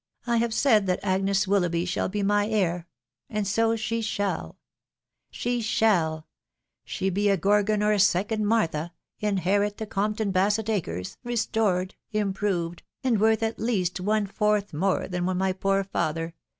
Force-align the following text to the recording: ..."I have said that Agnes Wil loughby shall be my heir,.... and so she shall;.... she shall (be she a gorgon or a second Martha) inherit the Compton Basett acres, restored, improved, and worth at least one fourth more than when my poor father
..."I 0.25 0.37
have 0.37 0.51
said 0.51 0.87
that 0.87 0.99
Agnes 1.03 1.47
Wil 1.47 1.61
loughby 1.61 1.87
shall 1.87 2.09
be 2.09 2.23
my 2.23 2.47
heir,.... 2.47 2.87
and 3.29 3.45
so 3.47 3.75
she 3.75 4.01
shall;.... 4.01 4.57
she 5.29 5.61
shall 5.61 6.25
(be 6.85 6.85
she 7.13 7.29
a 7.29 7.37
gorgon 7.37 7.83
or 7.83 7.91
a 7.91 7.99
second 7.99 8.47
Martha) 8.47 8.93
inherit 9.19 9.77
the 9.77 9.85
Compton 9.85 10.33
Basett 10.33 10.69
acres, 10.69 11.17
restored, 11.23 11.93
improved, 12.13 12.81
and 13.03 13.21
worth 13.21 13.43
at 13.43 13.59
least 13.59 13.99
one 13.99 14.25
fourth 14.25 14.73
more 14.73 15.07
than 15.07 15.27
when 15.27 15.37
my 15.37 15.53
poor 15.53 15.83
father 15.83 16.33